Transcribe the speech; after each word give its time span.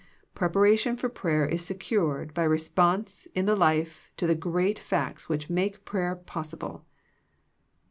Preparation 0.33 0.97
for 0.97 1.09
prayer 1.09 1.45
is 1.45 1.63
secured 1.63 2.33
by 2.33 2.41
response 2.41 3.27
in 3.35 3.45
the 3.45 3.55
life 3.55 4.09
to 4.17 4.25
the 4.25 4.33
great 4.33 4.79
facts 4.79 5.29
which 5.29 5.47
make 5.47 5.85
prayer 5.85 6.15
possible. 6.15 6.87